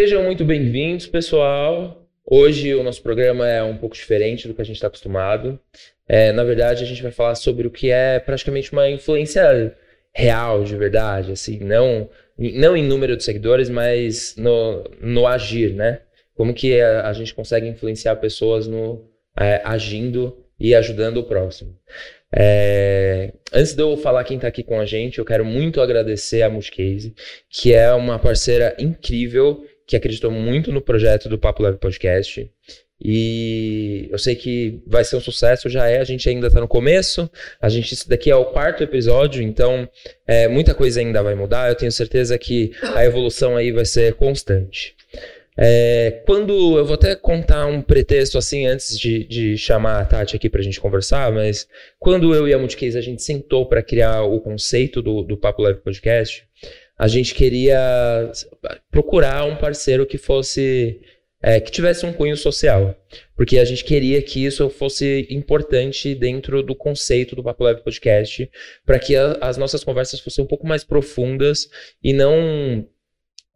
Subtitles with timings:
[0.00, 2.06] Sejam muito bem-vindos, pessoal.
[2.24, 5.58] Hoje o nosso programa é um pouco diferente do que a gente está acostumado.
[6.06, 9.76] É, na verdade, a gente vai falar sobre o que é praticamente uma influência
[10.14, 16.02] real, de verdade, assim, não, não em número de seguidores, mas no, no agir, né?
[16.36, 19.04] Como que a, a gente consegue influenciar pessoas no
[19.36, 21.76] é, agindo e ajudando o próximo.
[22.32, 26.42] É, antes de eu falar quem está aqui com a gente, eu quero muito agradecer
[26.42, 27.16] a Multicase,
[27.50, 32.48] que é uma parceira incrível, que acreditou muito no projeto do Papo Leve Podcast.
[33.02, 36.68] E eu sei que vai ser um sucesso, já é, a gente ainda está no
[36.68, 37.30] começo,
[37.60, 39.88] a gente, isso daqui é o quarto episódio, então
[40.26, 44.14] é, muita coisa ainda vai mudar, eu tenho certeza que a evolução aí vai ser
[44.14, 44.94] constante.
[45.56, 50.36] É, quando eu vou até contar um pretexto assim antes de, de chamar a Tati
[50.36, 51.66] aqui para a gente conversar, mas
[51.98, 55.62] quando eu e a Multicase a gente sentou para criar o conceito do, do Papo
[55.62, 56.44] Leve Podcast,
[56.98, 58.30] a gente queria
[58.90, 61.00] procurar um parceiro que fosse
[61.40, 62.96] é, que tivesse um cunho social,
[63.36, 68.50] porque a gente queria que isso fosse importante dentro do conceito do Papo Leve Podcast,
[68.84, 71.70] para que a, as nossas conversas fossem um pouco mais profundas
[72.02, 72.84] e não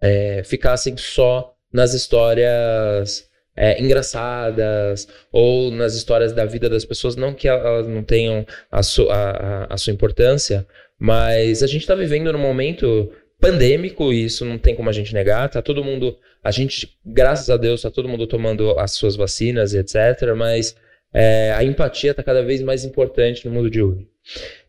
[0.00, 7.34] é, ficassem só nas histórias é, engraçadas ou nas histórias da vida das pessoas, não
[7.34, 10.64] que elas não tenham a, su a, a sua importância,
[10.98, 15.12] mas a gente está vivendo num momento pandêmico e isso não tem como a gente
[15.12, 15.50] negar.
[15.50, 19.74] Tá todo mundo, a gente, graças a Deus, tá todo mundo tomando as suas vacinas
[19.74, 20.32] etc.
[20.36, 20.76] Mas
[21.12, 24.06] é, a empatia está cada vez mais importante no mundo de hoje.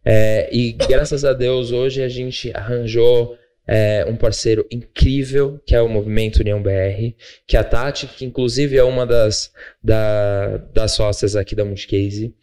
[0.04, 5.82] É, e graças a Deus hoje a gente arranjou é, um parceiro incrível, que é
[5.82, 7.14] o Movimento União BR,
[7.46, 12.34] que é a Tati, que inclusive é uma das, da, das sócias aqui da Multicase,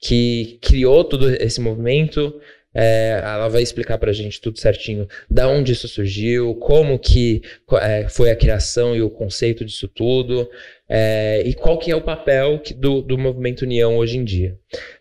[0.00, 2.40] que criou todo esse movimento.
[2.74, 7.40] É, ela vai explicar para a gente tudo certinho da onde isso surgiu, como que
[7.80, 10.48] é, foi a criação e o conceito disso tudo,
[10.88, 14.58] é, e qual que é o papel que, do, do Movimento União hoje em dia.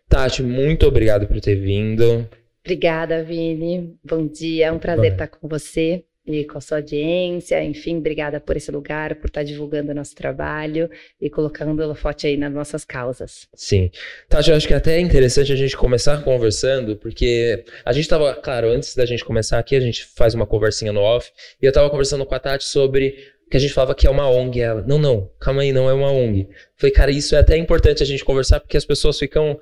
[0.07, 2.29] Tati, muito obrigado por ter vindo.
[2.63, 3.95] Obrigada, Vini.
[4.03, 5.16] Bom dia, é um prazer Bom.
[5.16, 7.63] estar com você e com a sua audiência.
[7.63, 10.89] Enfim, obrigada por esse lugar, por estar divulgando o nosso trabalho
[11.19, 13.47] e colocando o holofote aí nas nossas causas.
[13.53, 13.91] Sim.
[14.29, 18.34] Tati, eu acho que até é interessante a gente começar conversando, porque a gente estava,
[18.35, 21.69] claro, antes da gente começar aqui, a gente faz uma conversinha no off, e eu
[21.69, 24.59] estava conversando com a Tati sobre que a gente falava que é uma ONG.
[24.59, 26.50] Ela, não, não, calma aí, não é uma ONG.
[26.75, 29.59] Falei, cara, isso é até importante a gente conversar, porque as pessoas ficam.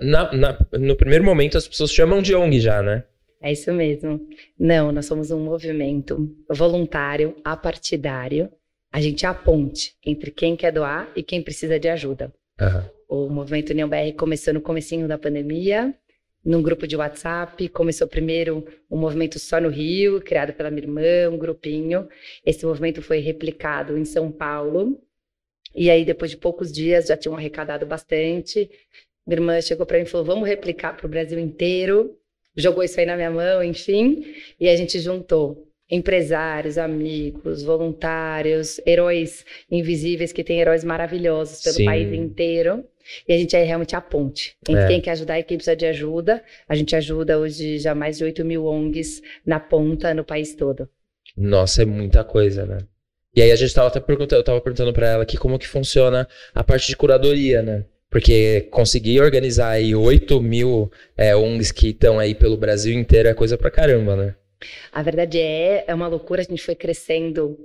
[0.00, 3.04] Na, na, no primeiro momento, as pessoas chamam de ONG já, né?
[3.44, 4.26] É isso mesmo.
[4.58, 8.50] Não, nós somos um movimento voluntário, apartidário.
[8.90, 12.32] A gente é a ponte entre quem quer doar e quem precisa de ajuda.
[12.58, 13.26] Uhum.
[13.26, 15.94] O movimento União BR começou no comecinho da pandemia,
[16.42, 17.68] num grupo de WhatsApp.
[17.68, 22.08] Começou primeiro um movimento só no Rio, criado pela minha irmã, um grupinho.
[22.46, 24.98] Esse movimento foi replicado em São Paulo.
[25.74, 28.70] E aí, depois de poucos dias, já tinham arrecadado bastante.
[29.26, 32.18] Minha irmã chegou para mim e falou: vamos replicar para o Brasil inteiro.
[32.56, 34.24] Jogou isso aí na minha mão, enfim.
[34.60, 41.84] E a gente juntou empresários, amigos, voluntários, heróis invisíveis que têm heróis maravilhosos pelo Sim.
[41.84, 42.84] país inteiro.
[43.28, 44.86] E a gente é realmente a ponte entre é.
[44.88, 46.42] quem quer ajudar e quem precisa de ajuda.
[46.66, 50.88] A gente ajuda hoje já mais de 8 mil ONGs na ponta, no país todo.
[51.36, 52.78] Nossa, é muita coisa, né?
[53.36, 55.66] E aí a gente estava até perguntando, eu estava perguntando para ela aqui como que
[55.66, 57.84] funciona a parte de curadoria, né?
[58.14, 63.34] Porque conseguir organizar aí 8 mil é, ONGs que estão aí pelo Brasil inteiro é
[63.34, 64.36] coisa pra caramba, né?
[64.92, 67.58] A verdade é, é uma loucura, a gente foi crescendo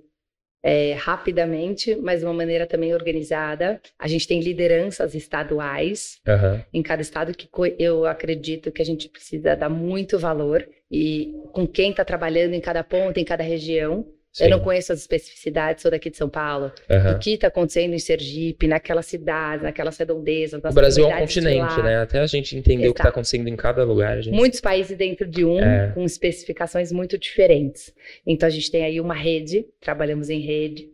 [0.63, 3.79] é, rapidamente, mas de uma maneira também organizada.
[3.99, 6.63] A gente tem lideranças estaduais uhum.
[6.73, 11.67] em cada estado que eu acredito que a gente precisa dar muito valor e com
[11.67, 14.03] quem está trabalhando em cada ponto, em cada região.
[14.31, 14.43] Sim.
[14.43, 16.71] Eu não conheço as especificidades, sou daqui de São Paulo.
[16.87, 17.11] Uhum.
[17.11, 20.61] O que está acontecendo em Sergipe, naquela cidade, naquelas redondezas.
[20.63, 21.97] O Brasil é um continente, né?
[21.97, 22.91] Até a gente entender Exato.
[22.91, 24.21] o que está acontecendo em cada lugar.
[24.21, 24.35] Gente...
[24.35, 25.91] Muitos países dentro de um, é.
[25.93, 27.91] com especificações muito diferentes.
[28.25, 30.89] Então a gente tem aí uma rede, trabalhamos em rede,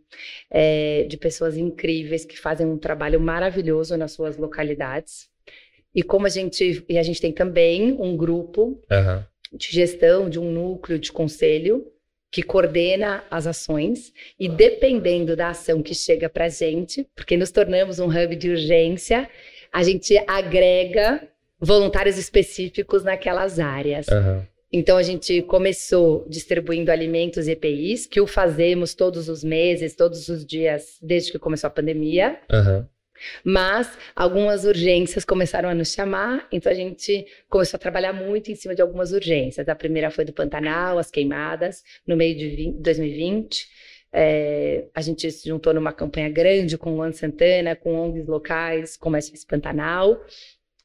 [0.50, 5.28] é, de pessoas incríveis que fazem um trabalho maravilhoso nas suas localidades.
[5.94, 6.86] E como a gente.
[6.88, 9.24] E a gente tem também um grupo uhum.
[9.54, 11.86] de gestão, de um núcleo de conselho
[12.36, 17.50] que coordena as ações e dependendo da ação que chega para a gente, porque nos
[17.50, 19.30] tornamos um hub de urgência,
[19.72, 21.26] a gente agrega
[21.58, 24.06] voluntários específicos naquelas áreas.
[24.10, 24.42] Uhum.
[24.70, 30.28] Então a gente começou distribuindo alimentos e EPIs, que o fazemos todos os meses, todos
[30.28, 32.38] os dias, desde que começou a pandemia.
[32.52, 32.86] Uhum.
[33.44, 38.56] Mas algumas urgências começaram a nos chamar, então a gente começou a trabalhar muito em
[38.56, 39.68] cima de algumas urgências.
[39.68, 43.68] A primeira foi do Pantanal, as queimadas, no meio de 20, 2020.
[44.18, 48.95] É, a gente se juntou numa campanha grande com o Luan Santana, com ONGs locais,
[48.95, 50.24] como a SOS Pantanal.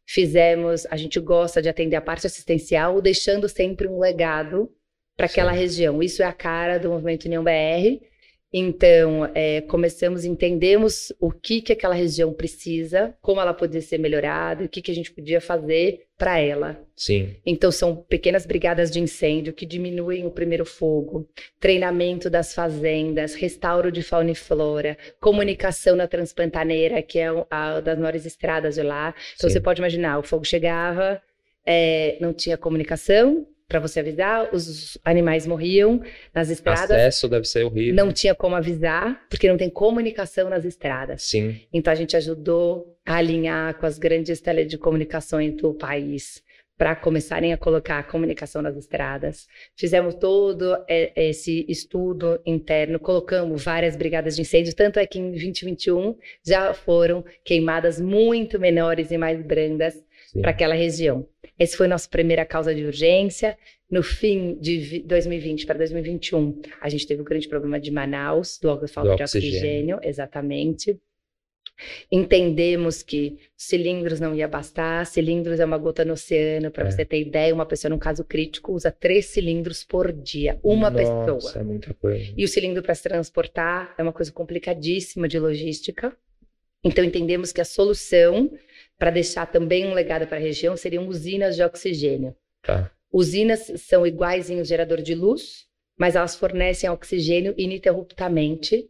[0.04, 4.68] Fizemos, a gente gosta de atender a parte assistencial, deixando sempre um legado
[5.16, 6.02] para aquela região.
[6.02, 8.09] Isso é a cara do movimento União BR.
[8.52, 14.64] Então, é, começamos, entendemos o que, que aquela região precisa, como ela podia ser melhorada,
[14.64, 16.82] o que, que a gente podia fazer para ela.
[16.96, 17.36] Sim.
[17.46, 21.28] Então, são pequenas brigadas de incêndio que diminuem o primeiro fogo,
[21.60, 27.98] treinamento das fazendas, restauro de fauna e flora, comunicação na Transpantaneira, que é a das
[27.98, 29.14] maiores estradas de lá.
[29.36, 29.54] Então, Sim.
[29.54, 31.22] você pode imaginar, o fogo chegava,
[31.64, 36.02] é, não tinha comunicação, para você avisar, os animais morriam
[36.34, 36.90] nas estradas.
[36.90, 37.94] Acesso deve ser horrível.
[37.94, 41.22] Não tinha como avisar, porque não tem comunicação nas estradas.
[41.22, 41.60] Sim.
[41.72, 46.42] Então a gente ajudou a alinhar com as grandes telecomunicações do país
[46.76, 49.46] para começarem a colocar a comunicação nas estradas.
[49.76, 56.16] Fizemos todo esse estudo interno, colocamos várias brigadas de incêndio, tanto é que em 2021
[56.44, 59.94] já foram queimadas muito menores e mais brandas
[60.40, 61.26] para aquela região.
[61.58, 63.56] Essa foi nossa primeira causa de urgência.
[63.90, 68.68] No fim de 2020 para 2021, a gente teve um grande problema de Manaus, do
[68.88, 69.56] falta de oxigênio.
[69.56, 70.98] oxigênio, exatamente.
[72.10, 76.70] Entendemos que cilindros não ia bastar, cilindros é uma gota no oceano.
[76.70, 76.90] Para é.
[76.90, 80.58] você ter ideia, uma pessoa, num caso crítico, usa três cilindros por dia.
[80.62, 81.62] Uma Nossa, pessoa.
[81.62, 82.32] É muita coisa.
[82.36, 86.16] E o cilindro para se transportar é uma coisa complicadíssima de logística.
[86.82, 88.50] Então, entendemos que a solução
[88.98, 92.34] para deixar também um legado para a região seriam usinas de oxigênio.
[92.62, 92.90] Tá.
[93.12, 95.66] Usinas são iguais em um gerador de luz,
[95.98, 98.88] mas elas fornecem oxigênio ininterruptamente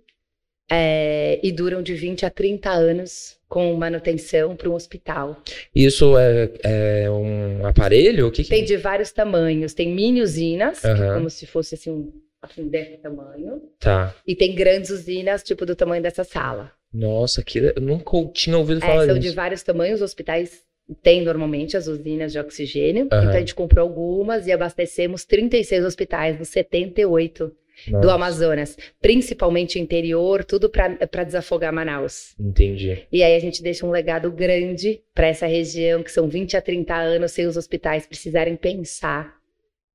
[0.71, 5.43] é, e duram de 20 a 30 anos com manutenção para um hospital.
[5.75, 8.29] Isso é, é um aparelho?
[8.29, 8.49] O que, que...
[8.49, 9.75] Tem de vários tamanhos.
[9.75, 10.95] Tem mini usinas, uhum.
[10.95, 13.63] que é como se fosse assim, um, assim, desse tamanho.
[13.79, 14.15] Tá.
[14.27, 16.73] E tem grandes usinas, tipo do tamanho dessa sala.
[16.93, 19.31] Nossa, que eu nunca tinha ouvido é, falar é, são disso.
[19.31, 20.63] de vários tamanhos, hospitais
[21.03, 23.03] têm normalmente as usinas de oxigênio.
[23.03, 23.19] Uhum.
[23.19, 27.53] Então a gente comprou algumas e abastecemos 36 hospitais nos 78
[27.89, 28.03] Nossa.
[28.03, 32.35] do Amazonas, principalmente interior, tudo para desafogar Manaus.
[32.41, 33.07] Entendi.
[33.13, 36.63] E aí a gente deixa um legado grande para essa região, que são 20 a
[36.63, 39.40] 30 anos sem os hospitais precisarem pensar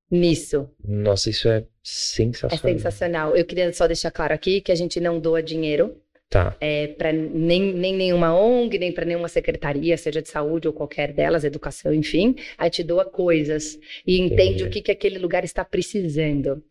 [0.10, 0.69] nisso.
[0.84, 2.69] Nossa, isso é sensacional.
[2.69, 3.36] É sensacional.
[3.36, 5.96] Eu queria só deixar claro aqui que a gente não doa dinheiro
[6.30, 6.57] Tá.
[6.60, 11.13] É, para nem, nem nenhuma ONG, nem para nenhuma secretaria, seja de saúde ou qualquer
[11.13, 15.63] delas, educação, enfim, a te doa coisas e entende o que, que aquele lugar está
[15.63, 16.63] precisando.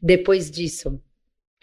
[0.00, 1.00] Depois disso,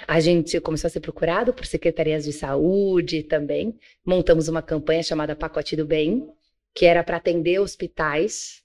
[0.08, 3.78] a gente começou a ser procurado por secretarias de saúde também.
[4.06, 6.28] Montamos uma campanha chamada Pacote do Bem,
[6.74, 8.64] que era para atender hospitais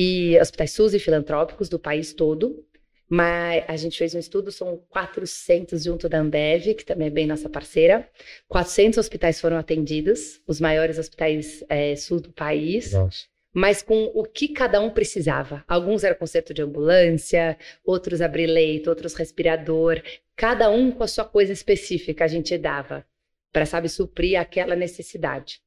[0.00, 2.64] e hospitais SUS e filantrópicos do país todo
[3.08, 7.26] mas a gente fez um estudo, são 400 junto da Ambev, que também é bem
[7.26, 8.06] nossa parceira.
[8.48, 12.92] 400 hospitais foram atendidos, os maiores hospitais é, sul do país.
[12.92, 13.26] Nossa.
[13.54, 15.64] Mas com o que cada um precisava.
[15.66, 20.02] Alguns era conserto de ambulância, outros abrir leito, outros respirador.
[20.36, 23.06] Cada um com a sua coisa específica a gente dava
[23.50, 25.62] para, sabe, suprir aquela necessidade.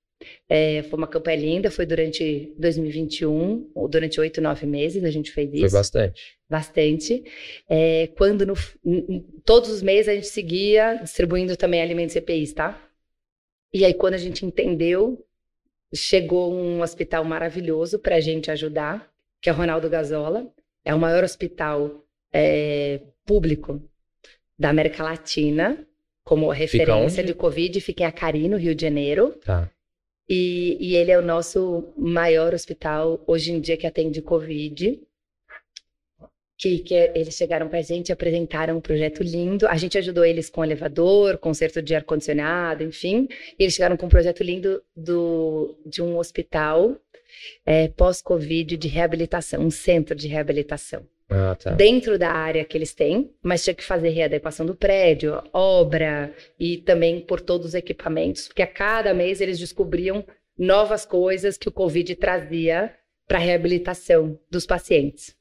[0.49, 5.31] É, foi uma campanha linda, foi durante 2021, ou durante oito, nove meses a gente
[5.31, 5.61] fez isso.
[5.61, 6.37] Foi bastante.
[6.49, 7.23] Bastante.
[7.69, 8.55] É, quando no,
[9.45, 12.81] todos os meses a gente seguia distribuindo também alimentos EPIs, tá?
[13.73, 15.25] E aí quando a gente entendeu,
[15.93, 19.11] chegou um hospital maravilhoso para a gente ajudar,
[19.41, 20.51] que é o Ronaldo Gazola.
[20.83, 23.81] É o maior hospital é, público
[24.57, 25.85] da América Latina,
[26.23, 29.35] como referência de Covid, fica em Acari, no Rio de Janeiro.
[29.43, 29.69] Tá.
[30.33, 34.97] E, e, ele é o nosso maior hospital hoje em dia que atende Covid.
[36.57, 39.67] Que, que eles chegaram para a gente apresentaram um projeto lindo.
[39.67, 43.27] A gente ajudou eles com elevador, conserto de ar-condicionado, enfim.
[43.59, 46.95] E eles chegaram com um projeto lindo do, de um hospital
[47.65, 51.05] é, pós-Covid de reabilitação, um centro de reabilitação.
[51.31, 51.71] Ah, tá.
[51.71, 56.77] dentro da área que eles têm, mas tinha que fazer readequação do prédio, obra e
[56.77, 60.25] também por todos os equipamentos, porque a cada mês eles descobriam
[60.57, 62.93] novas coisas que o Covid trazia
[63.27, 65.35] para a reabilitação dos pacientes.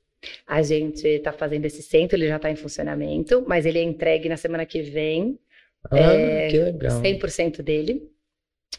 [0.46, 4.28] A gente está fazendo esse centro, ele já está em funcionamento, mas ele é entregue
[4.28, 5.38] na semana que vem.
[5.90, 7.02] Ah, é, que legal.
[7.02, 8.08] 100% dele.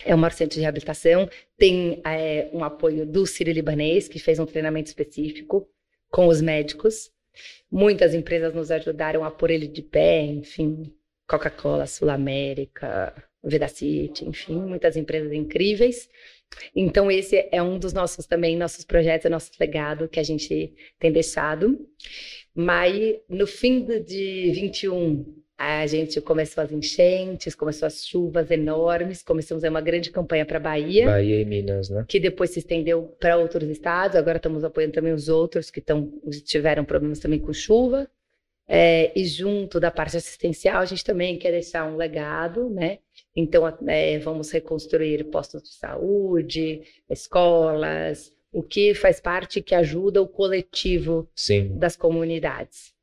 [0.06, 1.30] É o maior centro de reabilitação.
[1.58, 5.68] Tem é, um apoio do Sírio Libanês, que fez um treinamento específico
[6.12, 7.10] com os médicos.
[7.72, 10.94] Muitas empresas nos ajudaram a pôr ele de pé, enfim,
[11.26, 16.10] Coca-Cola, Sul América, Vedacity, enfim, muitas empresas incríveis.
[16.76, 21.12] Então esse é um dos nossos também nossos projetos, nosso legado que a gente tem
[21.12, 21.80] deixado.
[22.54, 29.64] Mas no fim de 21 A gente começou as enchentes, começou as chuvas enormes, começamos
[29.64, 31.06] uma grande campanha para Bahia.
[31.06, 32.04] Bahia e Minas, né?
[32.08, 34.16] Que depois se estendeu para outros estados.
[34.18, 36.12] Agora estamos apoiando também os outros que tão,
[36.46, 38.10] tiveram problemas também com chuva.
[38.68, 42.98] É, e junto da parte assistencial, a gente também quer deixar um legado, né?
[43.36, 50.28] Então, é, vamos reconstruir postos de saúde, escolas, o que faz parte que ajuda o
[50.28, 51.78] coletivo Sim.
[51.78, 52.96] das comunidades.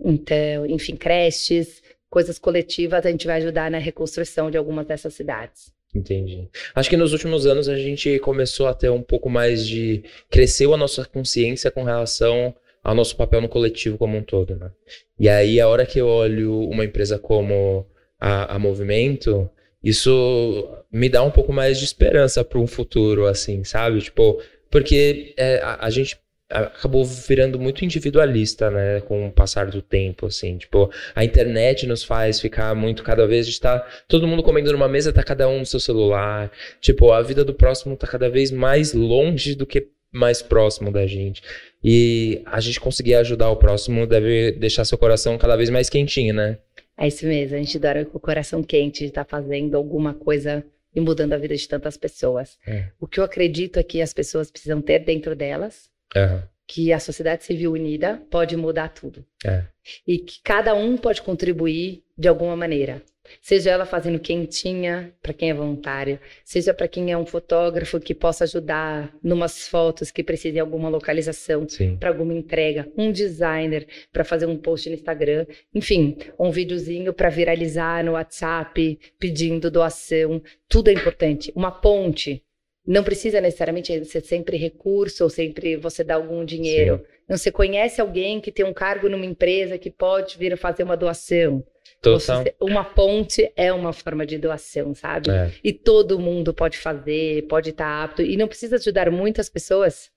[0.00, 5.72] Então, enfim, creches, coisas coletivas, a gente vai ajudar na reconstrução de algumas dessas cidades.
[5.94, 6.48] Entendi.
[6.74, 10.04] Acho que nos últimos anos a gente começou a ter um pouco mais de.
[10.30, 14.70] cresceu a nossa consciência com relação ao nosso papel no coletivo como um todo, né?
[15.18, 17.86] E aí, a hora que eu olho uma empresa como
[18.20, 19.50] a, a Movimento,
[19.82, 24.00] isso me dá um pouco mais de esperança para um futuro, assim, sabe?
[24.00, 26.18] Tipo, porque é, a, a, gente
[26.50, 32.02] acabou virando muito individualista, né, com o passar do tempo, assim, tipo, a internet nos
[32.02, 35.66] faz ficar muito, cada vez está todo mundo comendo numa mesa, tá cada um no
[35.66, 36.50] seu celular,
[36.80, 41.06] tipo, a vida do próximo tá cada vez mais longe do que mais próximo da
[41.06, 41.42] gente,
[41.84, 46.32] e a gente conseguir ajudar o próximo deve deixar seu coração cada vez mais quentinho,
[46.32, 46.58] né?
[46.96, 50.14] É isso mesmo, a gente dora com o coração quente de estar tá fazendo alguma
[50.14, 50.64] coisa
[50.94, 52.58] e mudando a vida de tantas pessoas.
[52.66, 52.86] É.
[52.98, 56.42] O que eu acredito é que as pessoas precisam ter dentro delas uhum.
[56.66, 59.24] que a sociedade civil unida pode mudar tudo.
[59.44, 59.64] É.
[60.06, 63.02] E que cada um pode contribuir de alguma maneira.
[63.40, 68.14] Seja ela fazendo quentinha para quem é voluntário, seja para quem é um fotógrafo que
[68.14, 71.66] possa ajudar numas fotos que precisem de alguma localização,
[71.98, 77.28] para alguma entrega, um designer para fazer um post no Instagram, enfim, um videozinho para
[77.28, 81.52] viralizar no WhatsApp pedindo doação, tudo é importante.
[81.54, 82.42] Uma ponte
[82.88, 87.04] não precisa necessariamente ser sempre recurso ou sempre você dar algum dinheiro.
[87.28, 90.84] Não, você conhece alguém que tem um cargo numa empresa que pode vir a fazer
[90.84, 91.62] uma doação.
[92.00, 92.44] Total.
[92.58, 95.30] uma ponte é uma forma de doação, sabe?
[95.30, 95.52] É.
[95.62, 98.22] E todo mundo pode fazer, pode estar apto.
[98.22, 100.10] E não precisa ajudar muitas pessoas.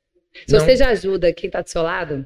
[0.48, 0.62] Se não.
[0.62, 2.26] você já ajuda quem está do seu lado,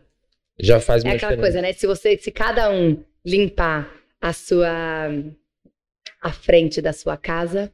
[0.60, 1.74] já faz É aquela coisa, né?
[1.74, 5.10] Se você, se cada um limpar a sua
[6.22, 7.74] a frente da sua casa,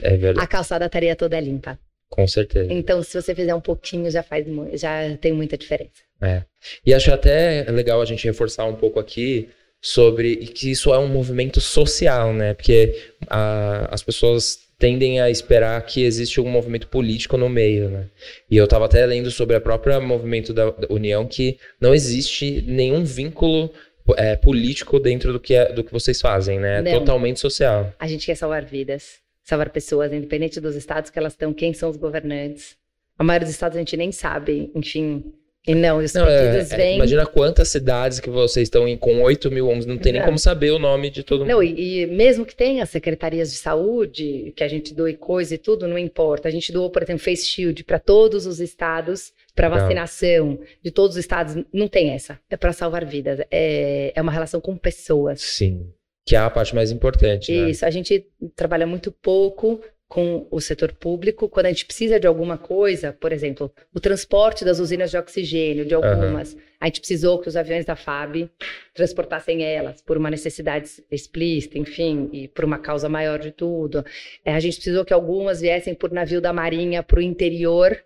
[0.00, 1.78] é a calçada estaria toda limpa.
[2.12, 2.70] Com certeza.
[2.70, 6.02] Então, se você fizer um pouquinho, já faz já tem muita diferença.
[6.20, 6.42] É.
[6.84, 9.48] E acho até legal a gente reforçar um pouco aqui
[9.80, 12.52] sobre que isso é um movimento social, né?
[12.52, 12.94] Porque
[13.26, 18.04] a, as pessoas tendem a esperar que existe um movimento político no meio, né?
[18.50, 22.62] E eu estava até lendo sobre a própria movimento da, da União que não existe
[22.66, 23.72] nenhum vínculo
[24.18, 26.80] é, político dentro do que, é, do que vocês fazem, né?
[26.84, 27.90] É totalmente social.
[27.98, 31.90] A gente quer salvar vidas, salvar pessoas, independente dos estados que elas estão, quem são
[31.90, 32.76] os governantes.
[33.18, 35.32] A maioria dos estados a gente nem sabe, enfim,
[35.66, 36.96] e não, os não, é, é vêm...
[36.96, 40.36] Imagina quantas cidades que vocês estão em com 8 mil ONGs, não tem nem como
[40.36, 41.50] saber o nome de todo mundo.
[41.50, 45.58] Não, e, e, mesmo que tenha secretarias de saúde, que a gente doe coisa e
[45.58, 46.48] tudo, não importa.
[46.48, 51.16] A gente doou, por exemplo, Face Shield para todos os estados, para vacinação de todos
[51.16, 51.54] os estados.
[51.72, 52.40] Não tem essa.
[52.50, 53.38] É para salvar vidas.
[53.48, 55.40] É, é uma relação com pessoas.
[55.40, 55.86] Sim.
[56.24, 57.52] Que é a parte mais importante.
[57.52, 57.70] Né?
[57.70, 59.80] Isso, a gente trabalha muito pouco
[60.12, 64.62] com o setor público, quando a gente precisa de alguma coisa, por exemplo, o transporte
[64.62, 66.60] das usinas de oxigênio, de algumas, uhum.
[66.78, 68.50] a gente precisou que os aviões da FAB
[68.92, 74.04] transportassem elas por uma necessidade explícita, enfim, e por uma causa maior de tudo.
[74.44, 77.96] É, a gente precisou que algumas viessem por navio da Marinha para o interior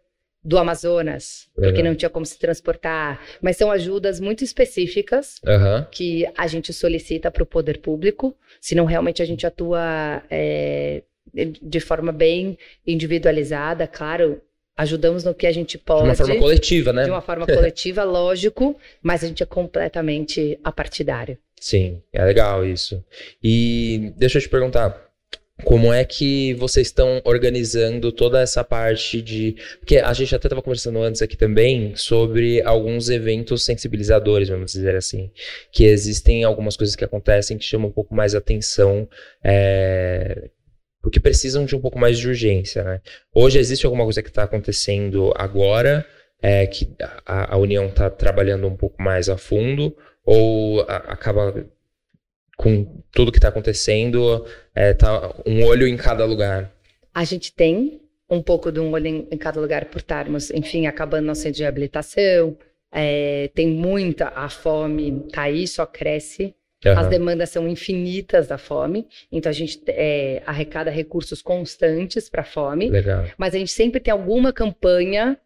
[0.47, 1.73] do Amazonas, Legal.
[1.73, 3.21] porque não tinha como se transportar.
[3.43, 5.85] Mas são ajudas muito específicas uhum.
[5.91, 10.23] que a gente solicita para o poder público, senão realmente a gente atua.
[10.31, 11.03] É,
[11.35, 14.41] de forma bem individualizada, claro,
[14.77, 16.05] ajudamos no que a gente pode.
[16.05, 17.05] De uma forma coletiva, né?
[17.05, 21.37] De uma forma coletiva, lógico, mas a gente é completamente apartidário.
[21.61, 23.05] Sim, é legal isso.
[23.43, 25.06] E deixa eu te perguntar,
[25.65, 29.57] como é que vocês estão organizando toda essa parte de.
[29.79, 34.95] Porque a gente até estava conversando antes aqui também sobre alguns eventos sensibilizadores, vamos dizer
[34.95, 35.31] assim.
[35.73, 39.09] Que existem algumas coisas que acontecem que chamam um pouco mais atenção.
[39.43, 40.51] É,
[41.01, 43.01] porque precisam de um pouco mais de urgência, né?
[43.33, 46.05] Hoje existe alguma coisa que está acontecendo agora,
[46.43, 46.93] é, que
[47.25, 51.65] a, a União está trabalhando um pouco mais a fundo, ou a, acaba
[52.57, 56.73] com tudo que está acontecendo, é, tá um olho em cada lugar?
[57.15, 60.87] A gente tem um pouco de um olho em, em cada lugar por estarmos, enfim,
[60.87, 62.57] acabando nosso centro de reabilitação,
[62.91, 66.99] é, tem muita, a fome tá aí, só cresce, Uhum.
[66.99, 72.45] As demandas são infinitas da fome, então a gente é, arrecada recursos constantes para a
[72.45, 72.89] fome.
[72.89, 73.25] Legal.
[73.39, 75.39] Mas a gente sempre tem alguma campanha,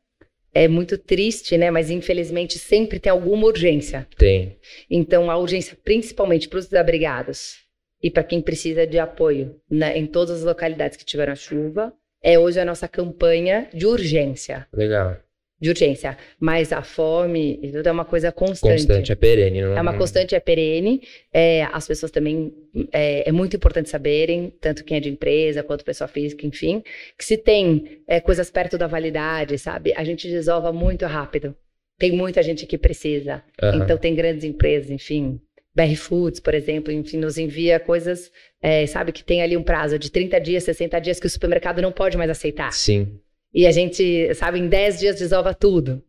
[0.53, 1.71] é muito triste, né?
[1.71, 4.07] Mas infelizmente sempre tem alguma urgência.
[4.17, 4.57] Tem.
[4.91, 7.61] Então a urgência, principalmente para os desabrigados,
[8.03, 11.93] e para quem precisa de apoio né, em todas as localidades que tiveram chuva.
[12.23, 14.67] É hoje a nossa campanha de urgência.
[14.73, 15.17] Legal
[15.61, 16.17] de urgência.
[16.39, 18.87] Mas a fome e tudo é uma coisa constante.
[18.87, 19.61] Constante, é perene.
[19.61, 19.77] Não...
[19.77, 21.03] É uma constante, é perene.
[21.33, 22.53] É, as pessoas também,
[22.93, 26.83] é, é, muito importante saberem, tanto quem é de empresa quanto pessoa física, enfim,
[27.19, 29.93] que se tem é, coisas perto da validade, sabe?
[29.97, 31.55] A gente desova muito rápido.
[31.99, 33.43] Tem muita gente que precisa.
[33.63, 33.83] Uhum.
[33.83, 35.39] Então tem grandes empresas, enfim,
[35.75, 39.99] BR Foods, por exemplo, enfim, nos envia coisas, é, sabe, que tem ali um prazo
[39.99, 42.73] de 30 dias, 60 dias que o supermercado não pode mais aceitar.
[42.73, 43.21] Sim.
[43.53, 46.03] E a gente, sabe, em 10 dias desova tudo.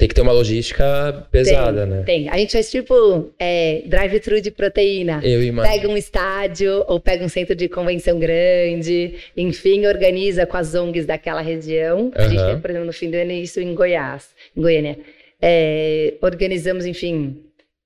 [0.00, 2.02] Tem que ter uma logística pesada, tem, né?
[2.04, 2.28] Tem.
[2.30, 5.20] A gente faz tipo é, drive-thru de proteína.
[5.22, 5.74] Eu imagino.
[5.74, 11.04] Pega um estádio ou pega um centro de convenção grande, enfim, organiza com as ONGs
[11.04, 12.04] daquela região.
[12.04, 12.12] Uhum.
[12.14, 14.98] A gente tem, por exemplo, no fim do ano isso em Goiás, em Goiânia.
[15.38, 17.36] É, organizamos, enfim,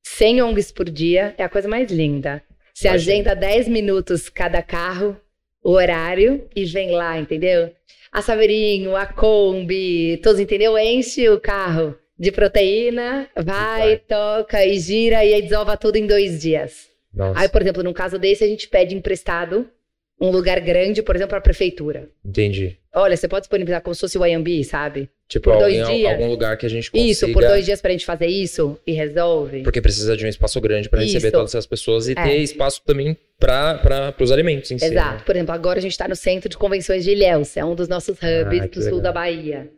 [0.04, 1.34] 100 ONGs por dia.
[1.36, 2.40] É a coisa mais linda.
[2.72, 5.16] Você agenda 10 minutos cada carro,
[5.64, 7.72] o horário, e vem lá, entendeu?
[8.14, 10.78] a Saveirinho, a Kombi, todos, entendeu?
[10.78, 16.40] Enche o carro de proteína, vai, toca e gira e aí desova tudo em dois
[16.40, 16.86] dias.
[17.12, 17.40] Nossa.
[17.40, 19.68] Aí, por exemplo, num caso desse, a gente pede emprestado
[20.20, 22.08] um lugar grande, por exemplo, para a prefeitura.
[22.24, 22.78] Entendi.
[22.94, 25.10] Olha, você pode disponibilizar como se fosse o IMB, sabe?
[25.26, 26.12] Tipo, por dois dias.
[26.12, 27.10] algum lugar que a gente consiga...
[27.10, 29.64] Isso, por dois dias pra gente fazer isso e resolve.
[29.64, 32.14] Porque precisa de um espaço grande para receber todas essas pessoas e é.
[32.14, 34.84] ter espaço também para os alimentos em si.
[34.84, 35.18] Exato.
[35.18, 35.22] Né?
[35.24, 37.88] Por exemplo, agora a gente está no Centro de Convenções de Ilhéus, é um dos
[37.88, 38.82] nossos hubs ah, do legal.
[38.82, 39.70] sul da Bahia.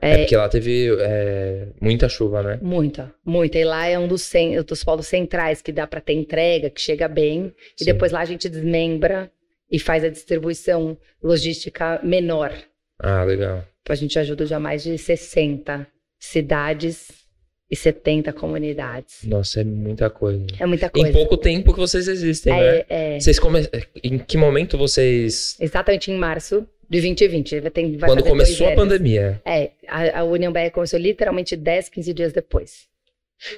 [0.00, 2.58] É, é porque lá teve é, muita chuva, né?
[2.60, 3.58] Muita, muita.
[3.58, 4.30] E lá é um dos,
[4.66, 7.54] dos polos centrais que dá para ter entrega, que chega bem.
[7.76, 7.84] Sim.
[7.84, 9.30] E depois lá a gente desmembra
[9.70, 12.52] e faz a distribuição logística menor.
[12.98, 13.64] Ah, legal.
[13.88, 15.86] A gente ajuda já mais de 60
[16.18, 17.23] cidades
[17.70, 19.24] e 70 comunidades.
[19.24, 20.46] Nossa, é muita coisa.
[20.58, 21.08] É muita coisa.
[21.08, 22.84] Em pouco tempo que vocês existem, é, né?
[22.88, 23.20] É.
[23.20, 23.60] Vocês come...
[24.02, 25.56] Em que momento vocês...
[25.58, 27.60] Exatamente em março de 2020.
[27.60, 29.40] Vai ter, vai Quando começou a pandemia.
[29.44, 32.86] É, a, a União BR começou literalmente 10, 15 dias depois.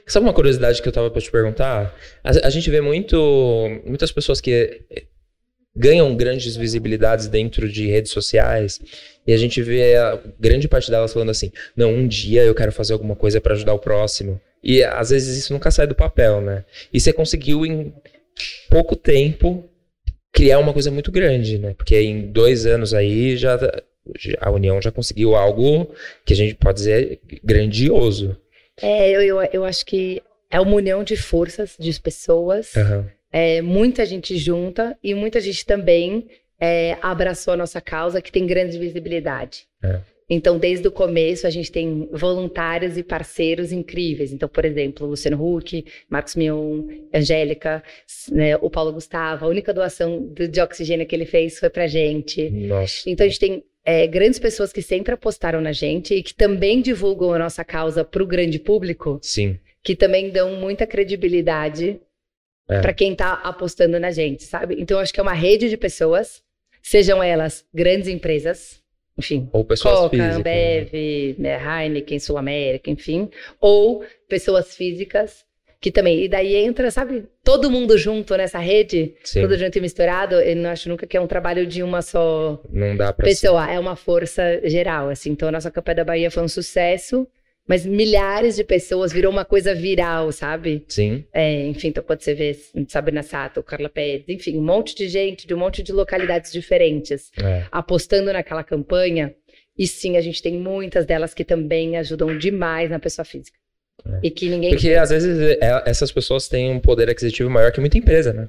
[0.06, 1.94] Sabe uma curiosidade que eu tava para te perguntar?
[2.24, 3.16] A, a, gente vê muito,
[3.84, 4.82] muitas pessoas que
[5.76, 8.80] ganham grandes visibilidades dentro de redes sociais
[9.26, 12.70] e a gente vê a grande parte delas falando assim: não, um dia eu quero
[12.70, 14.40] fazer alguma coisa para ajudar o próximo.
[14.62, 16.64] E às vezes isso nunca sai do papel, né?
[16.92, 17.92] E você conseguiu em
[18.70, 19.68] pouco tempo
[20.32, 21.74] criar uma coisa muito grande, né?
[21.74, 23.58] Porque em dois anos aí já
[24.40, 25.92] a União já conseguiu algo
[26.24, 28.36] que a gente pode dizer grandioso.
[28.80, 32.74] É, eu, eu, eu acho que é uma união de forças, de pessoas.
[32.76, 36.26] Uhum é, muita gente junta e muita gente também
[36.58, 39.66] é, abraçou a nossa causa, que tem grande visibilidade.
[39.84, 40.00] É.
[40.26, 44.32] Então, desde o começo, a gente tem voluntários e parceiros incríveis.
[44.32, 47.82] Então, por exemplo, Luciano Huck, Marcos Mion, Angélica,
[48.32, 49.44] né, o Paulo Gustavo.
[49.44, 52.48] A única doação de oxigênio que ele fez foi pra gente.
[52.48, 53.02] Nossa.
[53.08, 56.80] Então, a gente tem é, grandes pessoas que sempre apostaram na gente e que também
[56.80, 59.18] divulgam a nossa causa para o grande público.
[59.20, 59.58] Sim.
[59.82, 62.00] Que também dão muita credibilidade
[62.68, 62.80] é.
[62.80, 64.76] para quem está apostando na gente, sabe?
[64.78, 66.42] Então, eu acho que é uma rede de pessoas,
[66.82, 68.82] sejam elas grandes empresas,
[69.18, 71.58] enfim, ou pessoas Coca, físicas, Ambev, né?
[71.58, 75.46] Heineken, Sul América, enfim, ou pessoas físicas
[75.80, 79.42] que também, e daí entra, sabe, todo mundo junto nessa rede, Sim.
[79.42, 82.60] tudo junto e misturado, eu não acho nunca que é um trabalho de uma só
[82.70, 83.74] não dá pessoa, ser.
[83.74, 87.28] é uma força geral, assim, então a nossa campanha da Bahia foi um sucesso,
[87.66, 90.84] mas milhares de pessoas virou uma coisa viral, sabe?
[90.88, 91.24] Sim.
[91.32, 92.56] É, enfim, então quando você vê
[92.88, 97.32] Sabrina Sato, Carla Pérez, enfim, um monte de gente de um monte de localidades diferentes
[97.42, 97.64] é.
[97.72, 99.34] apostando naquela campanha.
[99.76, 103.58] E sim, a gente tem muitas delas que também ajudam demais na pessoa física.
[104.06, 104.20] É.
[104.22, 104.70] E que ninguém.
[104.70, 108.48] Porque às vezes é, essas pessoas têm um poder aquisitivo maior que muita empresa, né?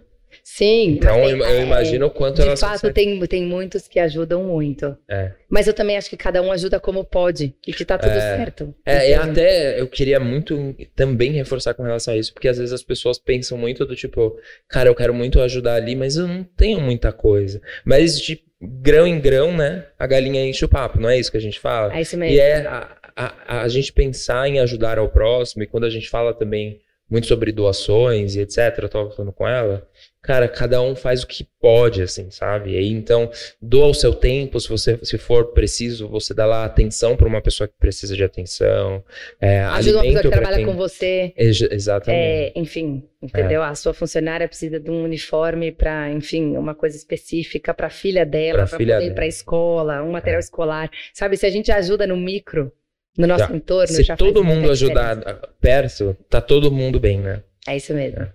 [0.50, 0.92] Sim.
[0.92, 2.58] Então tem, eu, eu imagino o quanto de elas.
[2.58, 4.98] De fato, tem, tem muitos que ajudam muito.
[5.08, 5.34] É.
[5.50, 8.38] Mas eu também acho que cada um ajuda como pode e que tá tudo é.
[8.38, 8.74] certo.
[8.86, 12.72] É, e até eu queria muito também reforçar com relação a isso, porque às vezes
[12.72, 16.46] as pessoas pensam muito do tipo, cara, eu quero muito ajudar ali, mas eu não
[16.46, 17.62] tenho muita coisa.
[17.84, 19.88] Mas de grão em grão, né?
[20.00, 21.94] A galinha enche o papo, não é isso que a gente fala?
[21.94, 22.34] É isso mesmo.
[22.34, 26.10] E é a, a, a gente pensar em ajudar ao próximo, e quando a gente
[26.10, 28.58] fala também muito sobre doações e etc.
[28.80, 29.88] Eu tava falando com ela.
[30.22, 32.72] Cara, cada um faz o que pode, assim, sabe?
[32.72, 36.65] E aí, então, doa o seu tempo, se você se for preciso, você dá lá
[36.65, 39.02] atenção para uma pessoa que precisa de atenção.
[39.39, 40.65] É, Ajuda uma pessoa que trabalha quem...
[40.65, 41.34] com você.
[41.38, 42.20] Ex exatamente.
[42.20, 43.63] É, enfim, entendeu?
[43.63, 43.67] É.
[43.67, 48.26] A sua funcionária precisa de um uniforme para, enfim, uma coisa específica para a filha
[48.26, 50.43] dela, para poder ir para a escola, um material é.
[50.43, 50.91] escolar.
[51.13, 52.70] Sabe, se a gente ajuda no micro,
[53.17, 53.56] no nosso já.
[53.56, 53.88] entorno.
[53.88, 55.17] Se todo mundo ajudar
[55.60, 57.41] perto, tá todo mundo bem, né?
[57.67, 58.21] É isso mesmo.
[58.21, 58.32] É.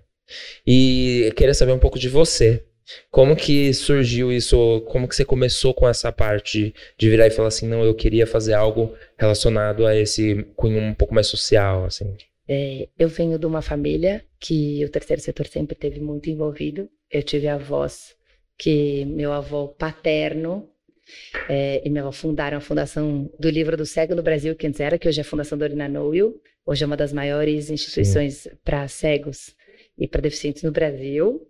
[0.65, 2.63] E eu queria saber um pouco de você.
[3.09, 4.81] Como que surgiu isso?
[4.87, 8.27] Como que você começou com essa parte de virar e falar assim, não, eu queria
[8.27, 12.15] fazer algo relacionado a esse cunho um pouco mais social, assim?
[12.47, 16.89] É, eu venho de uma família que o terceiro setor sempre teve muito envolvido.
[17.09, 18.13] Eu tive avós
[18.57, 20.69] que meu avô paterno
[21.49, 24.79] é, e minha avó fundaram a fundação do Livro do Cego no Brasil, que antes
[24.79, 26.33] era, que hoje é a Fundação Dorina Noel.
[26.65, 29.55] Hoje é uma das maiores instituições para cegos
[29.97, 31.45] e para deficientes no Brasil.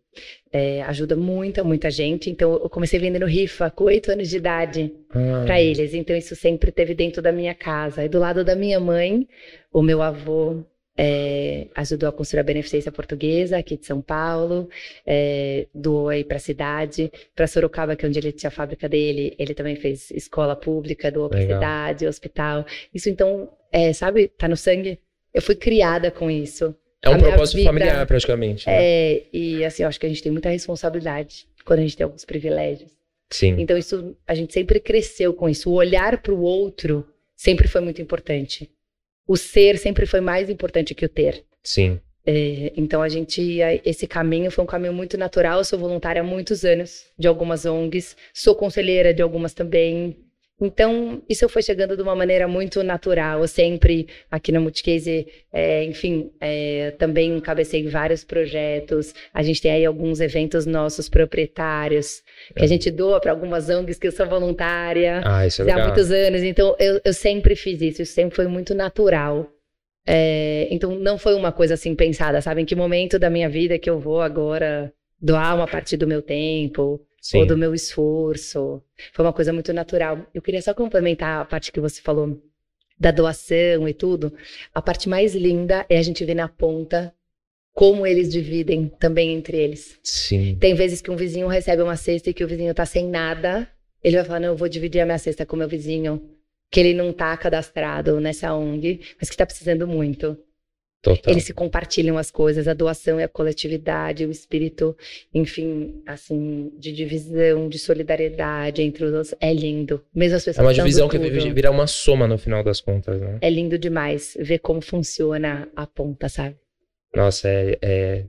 [0.52, 2.30] É, ajuda muita, muita gente.
[2.30, 5.44] Então, eu comecei vendendo rifa com oito anos de idade ah.
[5.46, 5.94] para eles.
[5.94, 8.04] Então, isso sempre teve dentro da minha casa.
[8.04, 9.28] E do lado da minha mãe,
[9.72, 10.64] o meu avô
[10.98, 14.70] é, ajudou a construir a Beneficência Portuguesa aqui de São Paulo,
[15.06, 18.88] é, doou aí para a cidade, para Sorocaba, que é onde ele tinha a fábrica
[18.88, 22.66] dele, ele também fez escola pública, doou para a cidade, hospital.
[22.94, 25.00] Isso então, é, sabe, tá no sangue.
[25.34, 26.76] Eu fui criada com isso.
[27.02, 28.68] É um propósito vida, familiar, praticamente.
[28.68, 28.76] Né?
[28.78, 32.04] É, e assim, eu acho que a gente tem muita responsabilidade quando a gente tem
[32.04, 32.92] alguns privilégios.
[33.30, 33.56] Sim.
[33.58, 35.70] Então, isso, a gente sempre cresceu com isso.
[35.70, 38.70] O olhar para o outro sempre foi muito importante
[39.28, 41.44] o ser sempre foi mais importante que o ter.
[41.64, 42.00] Sim.
[42.26, 45.60] É, então a gente, esse caminho foi um caminho muito natural.
[45.60, 50.18] Eu sou voluntária há muitos anos de algumas ONGs, sou conselheira de algumas também.
[50.62, 53.42] Então, isso foi chegando de uma maneira muito natural.
[53.42, 59.14] Eu sempre, aqui na Multicase, é, enfim, é, também cabecei vários projetos.
[59.34, 62.22] A gente tem aí alguns eventos nossos proprietários,
[62.56, 62.66] que é.
[62.66, 66.12] a gente doa para algumas ONGs que eu sou voluntária ah, isso é há muitos
[66.12, 66.44] anos.
[66.44, 69.50] Então, eu, eu sempre fiz isso, isso sempre foi muito natural.
[70.06, 72.62] É, então, não foi uma coisa assim pensada, sabe?
[72.62, 76.22] Em que momento da minha vida que eu vou agora doar uma parte do meu
[76.22, 77.40] tempo Sim.
[77.40, 78.84] ou do meu esforço.
[79.14, 80.28] Foi uma coisa muito natural.
[80.34, 82.38] Eu queria só complementar a parte que você falou
[83.00, 84.34] da doação e tudo.
[84.76, 87.16] A parte mais linda é a gente ver na ponta
[87.74, 89.98] como eles dividem também entre eles.
[90.04, 90.58] Sim.
[90.60, 93.70] Tem vezes que um vizinho recebe uma cesta e que o vizinho tá sem nada.
[94.04, 96.22] Ele vai falar: Não, eu vou dividir a minha cesta com meu vizinho,
[96.70, 100.38] que ele não tá cadastrado nessa ONG, mas que tá precisando muito.
[101.04, 101.34] Total.
[101.34, 104.96] Eles se compartilham as coisas, a doação e a coletividade, o espírito,
[105.34, 110.02] enfim, assim, de divisão, de solidariedade entre os é lindo.
[110.16, 113.38] Mesmo as pessoas É uma divisão que vira uma soma no final das contas, né?
[113.42, 116.56] É lindo demais ver como funciona a ponta, sabe?
[117.14, 118.24] Nossa, é, é...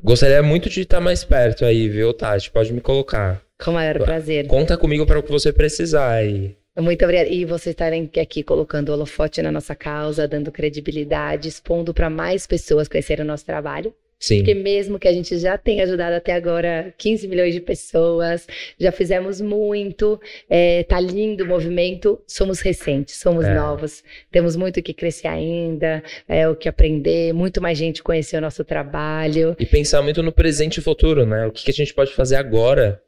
[0.00, 2.52] Gostaria muito de estar mais perto aí, viu, Tati?
[2.52, 3.42] Pode me colocar.
[3.58, 4.46] Com o maior prazer.
[4.46, 6.56] Conta comigo para o que você precisar aí.
[6.76, 7.28] Muito obrigada.
[7.28, 12.88] E vocês estarem aqui colocando holofote na nossa causa, dando credibilidade, expondo para mais pessoas
[12.88, 13.94] conhecerem o nosso trabalho.
[14.18, 14.38] Sim.
[14.38, 18.46] Porque mesmo que a gente já tenha ajudado até agora 15 milhões de pessoas,
[18.80, 23.54] já fizemos muito, é, tá lindo o movimento, somos recentes, somos é.
[23.54, 28.40] novos, temos muito que crescer ainda, é, o que aprender, muito mais gente conhecer o
[28.40, 29.54] nosso trabalho.
[29.60, 31.46] E pensar muito no presente e futuro, né?
[31.46, 33.00] O que, que a gente pode fazer agora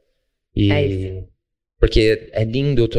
[0.55, 0.71] e...
[0.71, 1.38] É isso
[1.79, 2.89] porque é lindo,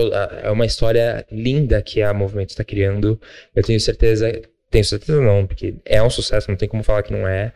[0.42, 3.20] é uma história linda que a Movimento está criando.
[3.54, 4.40] Eu tenho certeza,
[4.70, 7.52] tenho certeza não, porque é um sucesso, não tem como falar que não é.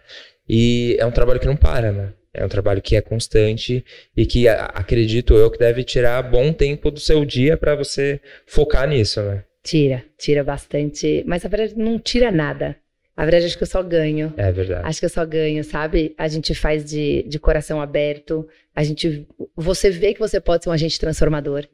[0.49, 2.13] E é um trabalho que não para, né?
[2.33, 3.85] É um trabalho que é constante
[4.17, 8.89] e que acredito eu que deve tirar bom tempo do seu dia para você focar
[8.89, 9.45] nisso, né?
[9.63, 12.77] Tira, tira bastante, mas na verdade não tira nada.
[13.17, 14.35] A verdade, acho que eu só ganho.
[14.37, 14.87] É verdade.
[14.87, 16.15] Acho que eu só ganho, sabe?
[16.19, 18.47] A gente faz de, de coração aberto.
[18.75, 19.27] A gente.
[19.55, 21.67] Você vê que você pode ser um agente transformador.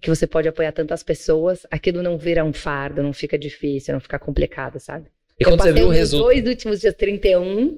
[0.00, 1.66] Que você pode apoiar tantas pessoas.
[1.70, 5.10] Aquilo não vira um fardo, não fica difícil, não fica complicado, sabe?
[5.38, 6.28] E quando você viu o resultado.
[6.28, 7.76] dois últimos dias 31 uhum.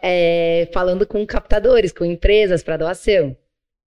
[0.00, 3.36] é, falando com captadores, com empresas para doação.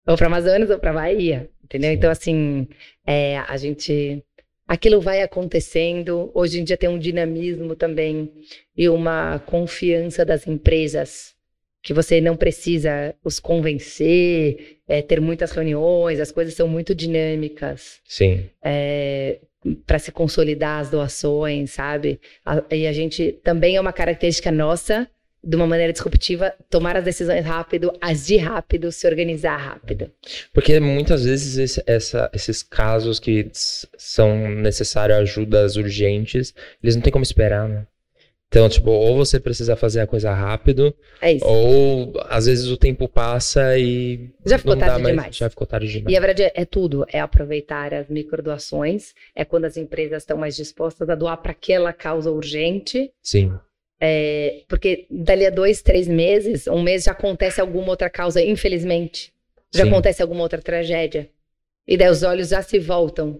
[0.06, 1.50] Ou para Amazonas ou para Bahia.
[1.64, 1.92] Entendeu?
[1.92, 1.96] Sim.
[1.96, 2.68] Então, assim,
[3.06, 4.24] é, a gente
[4.68, 6.30] aquilo vai acontecendo.
[6.34, 8.32] Hoje em dia tem um dinamismo também
[8.76, 11.36] e uma confiança das empresas
[11.82, 18.02] que você não precisa os convencer, é, ter muitas reuniões, as coisas são muito dinâmicas.
[18.04, 18.50] Sim.
[18.62, 19.40] É,
[19.86, 22.20] para se consolidar as doações, sabe?
[22.46, 25.10] A, e a gente também é uma característica nossa
[25.48, 30.12] de uma maneira disruptiva, tomar as decisões rápido, agir rápido, se organizar rápido.
[30.54, 37.14] Porque muitas vezes esse, essa, esses casos que são necessários ajudas urgentes, eles não têm
[37.14, 37.88] como esperar, né?
[38.50, 43.08] Então, tipo, ou você precisa fazer a coisa rápido, é ou às vezes o tempo
[43.08, 45.36] passa e já ficou tarde mais, demais.
[45.36, 46.14] Já ficou tarde demais.
[46.14, 50.38] E a verdade é, é tudo, é aproveitar as microdoações, é quando as empresas estão
[50.38, 53.12] mais dispostas a doar para aquela causa urgente.
[53.22, 53.54] Sim.
[54.00, 59.34] É, porque dali a dois, três meses, um mês já acontece alguma outra causa, infelizmente.
[59.74, 59.90] Já Sim.
[59.90, 61.30] acontece alguma outra tragédia.
[61.88, 63.40] E daí os olhos já se voltam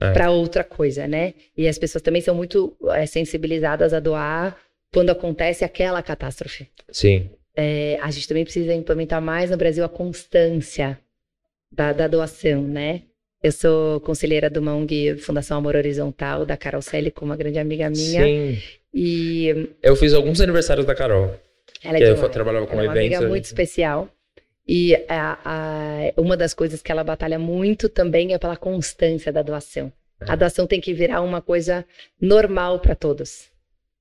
[0.00, 0.12] é.
[0.12, 1.34] para outra coisa, né?
[1.56, 4.56] E as pessoas também são muito é, sensibilizadas a doar
[4.92, 6.68] quando acontece aquela catástrofe.
[6.90, 7.28] Sim.
[7.56, 10.98] é, a gente também precisa implementar mais no Brasil a constância
[11.72, 13.02] da, da doação, né?
[13.42, 17.88] Eu sou conselheira do MONG Fundação Amor Horizontal, da Carol Selle, com uma grande amiga
[17.90, 18.24] minha.
[18.24, 18.58] Sim.
[18.98, 19.74] E...
[19.82, 21.38] Eu fiz alguns aniversários da Carol.
[21.84, 22.84] Ela é eu trabalhava com ela.
[22.84, 24.08] É uma amiga muito especial.
[24.66, 29.42] E a, a, uma das coisas que ela batalha muito também é pela constância da
[29.42, 29.92] doação.
[30.18, 30.32] É.
[30.32, 31.84] A doação tem que virar uma coisa
[32.18, 33.50] normal para todos.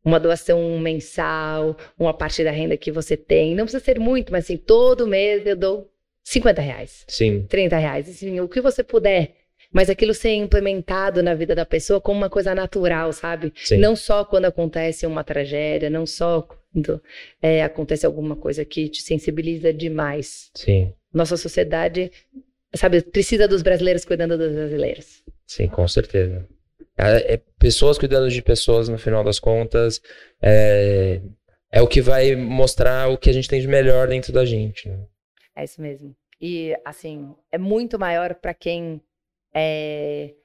[0.03, 3.53] Uma doação mensal, uma parte da renda que você tem.
[3.53, 5.91] Não precisa ser muito, mas assim, todo mês eu dou
[6.23, 7.03] 50 reais.
[7.09, 7.45] Sim.
[7.49, 8.09] 30 reais.
[8.09, 9.35] Assim, o que você puder.
[9.71, 13.53] Mas aquilo ser implementado na vida da pessoa como uma coisa natural, sabe?
[13.55, 13.77] Sim.
[13.77, 17.01] Não só quando acontece uma tragédia, não só quando
[17.41, 20.49] é, acontece alguma coisa que te sensibiliza demais.
[20.53, 20.93] Sim.
[21.13, 22.11] Nossa sociedade,
[22.75, 25.23] sabe, precisa dos brasileiros cuidando dos brasileiros.
[25.45, 26.47] Sim, com certeza.
[26.97, 30.01] É, é, pessoas cuidando de pessoas, no final das contas,
[30.41, 31.21] é,
[31.71, 34.87] é o que vai mostrar o que a gente tem de melhor dentro da gente.
[34.87, 34.97] Né?
[35.55, 36.15] É isso mesmo.
[36.39, 39.01] E, assim, é muito maior para quem
[39.55, 40.35] é,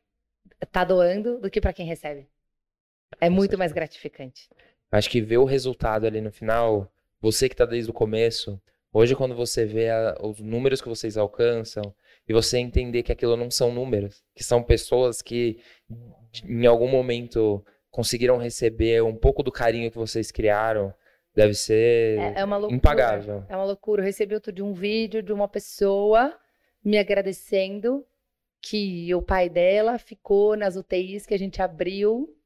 [0.70, 2.28] tá doando do que para quem recebe.
[3.20, 4.48] É muito mais gratificante.
[4.92, 8.60] Acho que ver o resultado ali no final, você que tá desde o começo,
[8.92, 11.94] hoje quando você vê a, os números que vocês alcançam
[12.28, 15.60] e você entender que aquilo não são números, que são pessoas que
[16.44, 20.94] em algum momento conseguiram receber um pouco do carinho que vocês criaram,
[21.34, 23.44] Deve ser é, é uma loucura, impagável.
[23.48, 24.02] É uma loucura.
[24.02, 26.36] Eu recebi outro de um vídeo de uma pessoa
[26.84, 28.04] me agradecendo
[28.60, 32.36] que o pai dela ficou nas UTIs que a gente abriu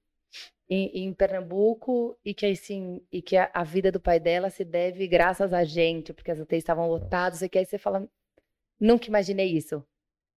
[0.68, 4.64] em, em Pernambuco e que assim e que a, a, vida do pai dela se
[4.64, 8.08] deve graças a gente, porque as UTIs estavam lotadas e que aí você fala,
[8.80, 9.84] nunca imaginei isso,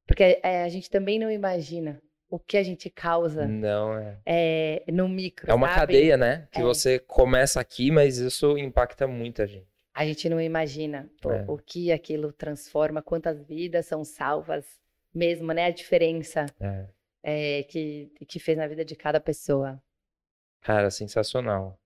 [0.05, 3.47] porque é, a gente também não imagina o que a gente causa.
[3.47, 4.19] Não, é.
[4.25, 5.49] é no micro.
[5.49, 5.93] É uma sabe?
[5.93, 6.47] cadeia, né?
[6.51, 6.63] Que é.
[6.63, 9.67] você começa aqui, mas isso impacta muita gente.
[9.93, 11.45] A gente não imagina é.
[11.47, 14.65] o, o, que aquilo transforma, quantas vidas são salvas
[15.17, 15.65] mesmo, né?
[15.65, 16.85] A diferença é.
[17.23, 19.81] é que, que fez na vida de cada pessoa.
[20.61, 21.79] Cara, sensacional.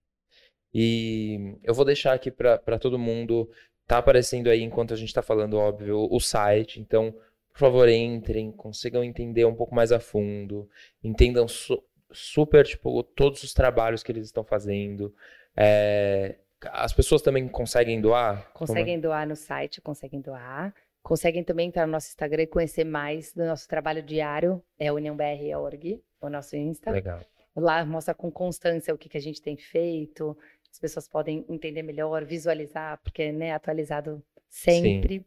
[0.73, 3.49] E eu vou deixar aqui para todo mundo.
[3.87, 6.79] Tá aparecendo aí enquanto a gente tá falando, óbvio, o site.
[6.79, 7.13] Então,
[7.51, 10.69] por favor, entrem, consigam entender um pouco mais a fundo,
[11.03, 15.15] entendam su super, tipo, todos os trabalhos que eles estão fazendo.
[15.55, 16.35] É,
[16.69, 18.51] as pessoas também conseguem doar?
[18.53, 19.01] Conseguem Como...
[19.03, 20.73] doar no site, conseguem doar.
[21.01, 26.03] Conseguem também entrar no nosso Instagram e conhecer mais do nosso trabalho diário, é uniãobr.org,
[26.21, 26.91] o nosso Insta.
[26.91, 27.19] Legal.
[27.55, 30.37] Lá mostra com constância o que, que a gente tem feito,
[30.71, 35.25] as pessoas podem entender melhor, visualizar, porque é né, atualizado sempre.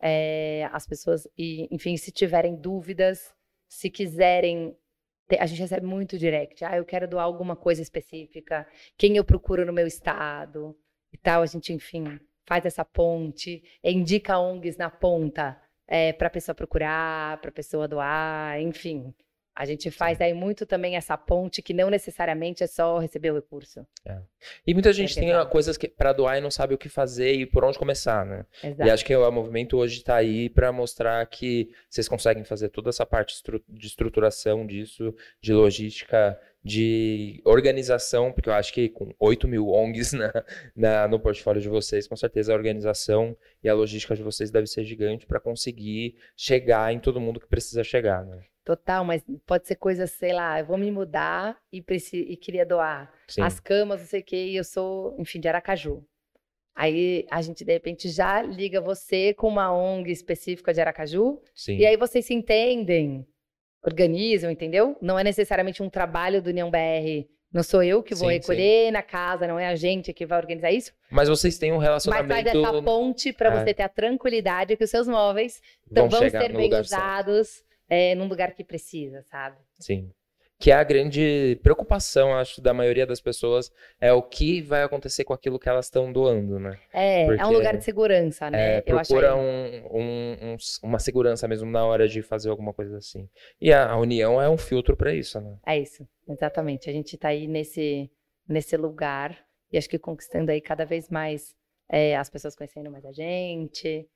[0.00, 3.34] É, as pessoas, e, enfim, se tiverem dúvidas,
[3.68, 4.76] se quiserem.
[5.38, 6.64] A gente recebe muito direct.
[6.64, 8.66] Ah, eu quero doar alguma coisa específica.
[8.96, 10.74] Quem eu procuro no meu estado
[11.12, 11.42] e tal.
[11.42, 17.40] A gente, enfim, faz essa ponte, indica ONGs na ponta é, para a pessoa procurar,
[17.40, 19.12] para a pessoa doar, enfim.
[19.56, 23.36] A gente faz aí muito também essa ponte que não necessariamente é só receber o
[23.36, 23.86] recurso.
[24.04, 24.18] É.
[24.66, 27.46] E muita gente é tem coisas para doar e não sabe o que fazer e
[27.46, 28.44] por onde começar, né?
[28.62, 28.86] Exato.
[28.86, 32.90] E acho que o movimento hoje está aí para mostrar que vocês conseguem fazer toda
[32.90, 39.46] essa parte de estruturação disso, de logística, de organização, porque eu acho que com 8
[39.46, 40.32] mil ONGs na,
[40.74, 44.66] na, no portfólio de vocês, com certeza a organização e a logística de vocês deve
[44.66, 48.42] ser gigante para conseguir chegar em todo mundo que precisa chegar, né?
[48.64, 52.66] Total, mas pode ser coisa, sei lá, eu vou me mudar e, preciso, e queria
[52.66, 53.42] doar Sim.
[53.42, 56.04] as camas, não sei o quê, e eu sou, enfim, de Aracaju.
[56.74, 61.76] Aí a gente, de repente, já liga você com uma ONG específica de Aracaju, Sim.
[61.76, 63.24] e aí vocês se entendem,
[63.86, 64.96] organizam, entendeu?
[65.00, 67.26] Não é necessariamente um trabalho do União BR.
[67.52, 68.90] Não sou eu que vou sim, recolher sim.
[68.90, 70.92] na casa, não é a gente que vai organizar isso.
[71.10, 72.28] Mas vocês têm um relacionamento...
[72.28, 73.64] Mas faz essa ponte para é.
[73.64, 77.64] você ter a tranquilidade que os seus móveis vão, vão ser bem usados.
[77.88, 79.58] É, num lugar que precisa, sabe?
[79.78, 80.10] Sim.
[80.58, 85.22] Que é a grande preocupação, acho, da maioria das pessoas, é o que vai acontecer
[85.24, 86.78] com aquilo que elas estão doando, né?
[86.92, 88.78] É, Porque, é um lugar de segurança, né?
[88.78, 93.28] É, procura um, um, um, uma segurança mesmo na hora de fazer alguma coisa assim.
[93.60, 95.58] E a, a união é um filtro para isso, né?
[95.66, 96.88] É isso, exatamente.
[96.88, 98.10] A gente está aí nesse,
[98.48, 99.38] nesse lugar
[99.70, 101.54] e acho que conquistando aí cada vez mais
[101.88, 104.08] é, as pessoas conhecendo mais a gente,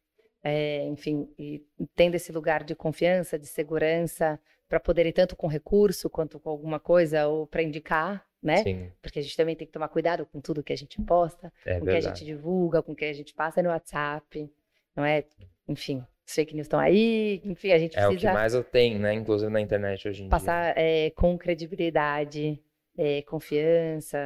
[0.42, 1.62] é, enfim, e
[1.94, 6.48] tendo esse lugar de confiança, de segurança, para poder ir tanto com recurso quanto com
[6.48, 8.62] alguma coisa ou para indicar, né?
[8.62, 8.90] Sim.
[9.02, 11.78] Porque a gente também tem que tomar cuidado com tudo que a gente posta, é
[11.78, 14.48] com o que a gente divulga, com o que a gente passa no WhatsApp,
[14.94, 15.24] não é?
[15.68, 18.28] Enfim, os fake news estão aí, enfim, a gente é precisa...
[18.28, 19.12] É o que mais tem, né?
[19.12, 20.74] Inclusive na internet hoje em passar, dia.
[20.74, 22.62] Passar é, com credibilidade
[22.96, 24.18] é, confiança,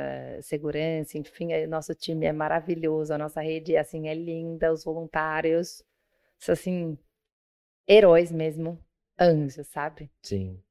[0.42, 5.82] segurança, enfim, é, nosso time é maravilhoso, a nossa rede assim é linda, os voluntários,
[6.48, 6.98] assim,
[7.88, 8.78] heróis mesmo,
[9.18, 10.10] anjos, sabe?
[10.22, 10.62] Sim.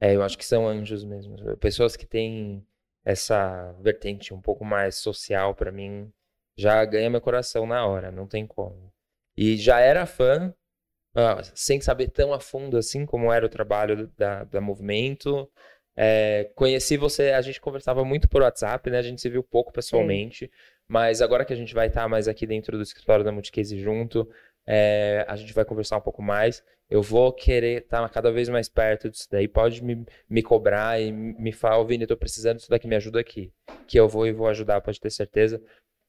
[0.00, 1.36] É, eu acho que são anjos mesmo.
[1.56, 2.66] Pessoas que têm
[3.04, 6.12] essa vertente um pouco mais social para mim
[6.58, 8.92] já ganha meu coração na hora, não tem como.
[9.36, 10.52] E já era fã,
[11.14, 15.50] uh, sem saber tão a fundo assim como era o trabalho da, da Movimento.
[15.94, 18.98] É, conheci você, a gente conversava muito por WhatsApp, né?
[18.98, 20.50] A gente se viu pouco pessoalmente, Sim.
[20.88, 24.28] mas agora que a gente vai estar mais aqui dentro do escritório da Multicase junto,
[24.66, 26.62] é, a gente vai conversar um pouco mais.
[26.88, 29.48] Eu vou querer estar cada vez mais perto disso daí.
[29.48, 33.20] Pode me, me cobrar e me falar, Vini, eu tô precisando disso daqui, me ajuda
[33.20, 33.52] aqui.
[33.86, 35.60] Que eu vou e vou ajudar, pode ter certeza.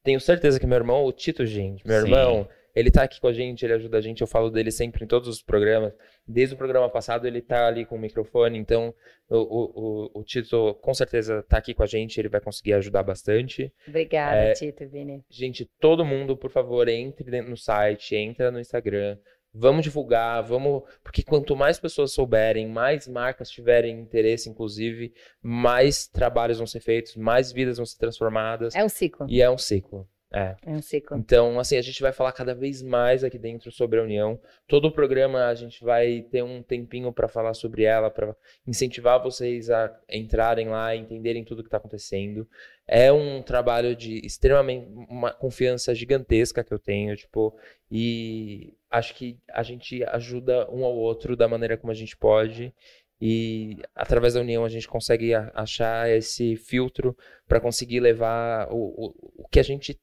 [0.03, 2.05] Tenho certeza que meu irmão, o Tito, gente, meu Sim.
[2.05, 5.03] irmão, ele tá aqui com a gente, ele ajuda a gente, eu falo dele sempre
[5.03, 5.93] em todos os programas.
[6.27, 8.93] Desde o programa passado ele tá ali com o microfone, então
[9.27, 13.01] o, o, o Tito com certeza tá aqui com a gente, ele vai conseguir ajudar
[13.01, 13.73] bastante.
[13.87, 15.25] Obrigada, é, Tito, Vini.
[15.27, 19.17] Gente, todo mundo, por favor, entre no site, entra no Instagram,
[19.59, 20.83] Vamos divulgar, vamos.
[21.01, 25.11] Porque quanto mais pessoas souberem, mais marcas tiverem interesse, inclusive,
[25.41, 28.75] mais trabalhos vão ser feitos, mais vidas vão ser transformadas.
[28.75, 29.25] É um ciclo.
[29.27, 30.07] E é um ciclo.
[30.31, 30.55] É.
[30.61, 31.17] É um ciclo.
[31.17, 34.39] Então, assim, a gente vai falar cada vez mais aqui dentro sobre a União.
[34.67, 38.35] Todo o programa a gente vai ter um tempinho para falar sobre ela, para
[38.65, 42.47] incentivar vocês a entrarem lá, entenderem tudo que está acontecendo.
[42.85, 47.57] É um trabalho de extremamente uma confiança gigantesca que eu tenho, tipo,
[47.89, 52.73] e acho que a gente ajuda um ao outro da maneira como a gente pode.
[53.19, 59.43] E através da união a gente consegue achar esse filtro para conseguir levar o, o,
[59.43, 59.99] o que a gente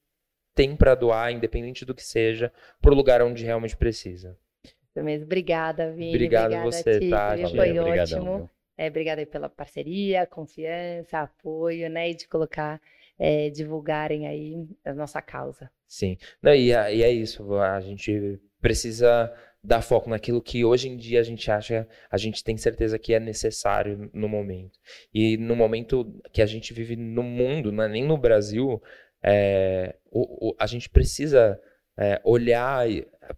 [0.55, 4.39] tem para doar, independente do que seja, para o lugar onde realmente precisa.
[4.65, 5.27] Isso mesmo.
[5.27, 6.11] Obrigada, Vini.
[6.11, 7.37] Obrigado Obrigada você, tá?
[7.49, 8.51] Foi ótimo.
[8.77, 12.11] É, obrigada pela parceria, confiança, apoio, né?
[12.11, 12.81] E de colocar,
[13.19, 15.71] é, divulgarem aí a nossa causa.
[15.87, 16.17] Sim.
[16.43, 19.33] Não, e, e é isso, a gente precisa
[19.65, 23.15] dar foco naquilo que hoje em dia a gente acha, a gente tem certeza que
[23.15, 24.79] é necessário no momento.
[25.13, 28.83] E no momento que a gente vive no mundo, não é nem no Brasil,
[29.25, 31.59] é, o, o, a gente precisa
[31.97, 32.87] é, olhar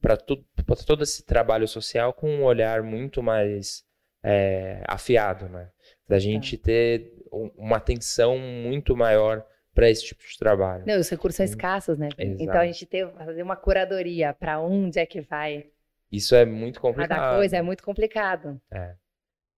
[0.01, 3.85] para todo esse trabalho social com um olhar muito mais
[4.23, 5.71] é, afiado, né?
[6.09, 6.65] Da gente tá.
[6.65, 7.13] ter
[7.57, 10.85] uma atenção muito maior para esse tipo de trabalho.
[10.87, 12.09] Não, os recursos são escassos, né?
[12.19, 12.43] Exato.
[12.43, 15.67] Então a gente tem fazer uma curadoria para onde é que vai.
[16.11, 17.19] Isso é muito complicado.
[17.19, 18.61] Cada coisa é muito complicado.
[18.73, 18.95] É.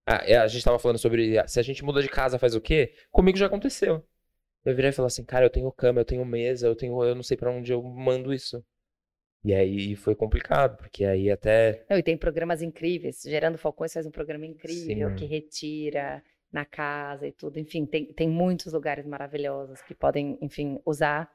[0.07, 2.95] Ah, a gente estava falando sobre se a gente muda de casa faz o quê?
[3.11, 4.05] Comigo já aconteceu.
[4.69, 7.15] Eu virei e falei assim, cara, eu tenho cama, eu tenho mesa, eu tenho, eu
[7.15, 8.63] não sei para onde eu mando isso.
[9.43, 11.87] E aí foi complicado, porque aí até.
[11.89, 13.23] Não, e tem programas incríveis.
[13.23, 15.17] Gerando Falcões faz um programa incrível Sim.
[15.17, 17.59] que retira na casa e tudo.
[17.59, 21.31] Enfim, tem, tem muitos lugares maravilhosos que podem, enfim, usar.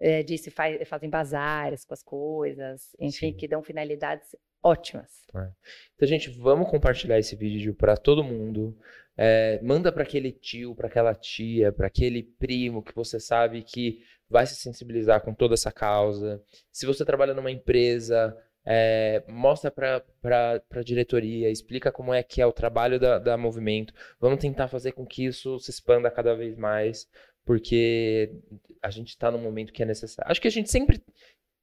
[0.00, 3.36] É, disse, faz, fazem bazares com as coisas, enfim, Sim.
[3.36, 5.22] que dão finalidades ótimas.
[5.32, 5.48] É.
[5.94, 8.76] Então, gente, vamos compartilhar esse vídeo para todo mundo.
[9.16, 14.00] É, manda para aquele tio, para aquela tia, para aquele primo que você sabe que
[14.28, 16.42] vai se sensibilizar com toda essa causa.
[16.70, 22.46] Se você trabalha numa empresa, é, mostra para a diretoria, explica como é que é
[22.46, 23.92] o trabalho da, da movimento.
[24.18, 27.06] Vamos tentar fazer com que isso se expanda cada vez mais,
[27.44, 28.32] porque
[28.80, 30.30] a gente está num momento que é necessário.
[30.30, 31.02] Acho que a gente sempre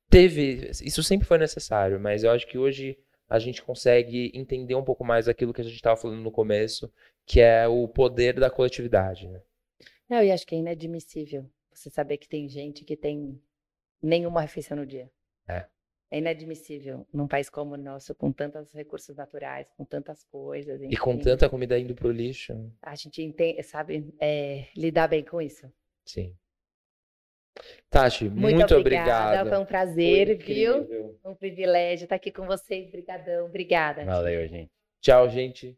[0.10, 2.98] teve, isso sempre foi necessário, mas eu acho que hoje
[3.30, 6.92] a gente consegue entender um pouco mais aquilo que a gente estava falando no começo,
[7.30, 9.28] que é o poder da coletividade.
[9.28, 9.39] Né?
[10.10, 13.39] Não, e acho que é inadmissível você saber que tem gente que tem
[14.02, 15.12] nenhuma refeição no dia.
[15.48, 15.68] É.
[16.10, 20.82] É inadmissível num país como o nosso, com tantos recursos naturais, com tantas coisas.
[20.82, 22.54] Enfim, e com tanta comida indo pro lixo.
[22.82, 25.72] A gente entende, sabe é, lidar bem com isso.
[26.04, 26.36] Sim.
[27.92, 29.42] Tati, muito, muito obrigada.
[29.42, 29.50] obrigada.
[29.52, 31.20] Foi um prazer, Foi viu?
[31.24, 32.88] Um privilégio estar aqui com vocês.
[32.88, 34.04] Obrigadão, obrigada.
[34.04, 34.71] Valeu, gente.
[35.00, 35.77] Tchau, gente.